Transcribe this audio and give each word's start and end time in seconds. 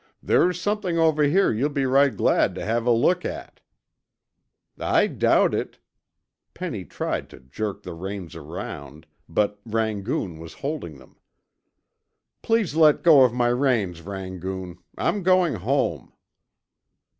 "There's 0.23 0.59
somethin' 0.59 0.97
over 0.97 1.21
here 1.21 1.53
you'll 1.53 1.69
be 1.69 1.85
right 1.85 2.17
glad 2.17 2.55
to 2.55 2.65
have 2.65 2.87
a 2.87 2.91
look 2.91 3.23
at." 3.23 3.59
"I 4.79 5.05
doubt 5.05 5.53
it." 5.53 5.77
Penny 6.55 6.85
tried 6.85 7.29
to 7.29 7.39
jerk 7.39 7.83
the 7.83 7.93
reins 7.93 8.35
around, 8.35 9.05
but 9.29 9.59
Rangoon 9.63 10.39
was 10.39 10.53
holding 10.55 10.97
them. 10.97 11.17
"Please 12.41 12.73
let 12.73 13.03
go 13.03 13.21
of 13.21 13.31
my 13.31 13.49
reins, 13.49 14.01
Rangoon. 14.01 14.79
I'm 14.97 15.21
going 15.21 15.53
home." 15.57 16.11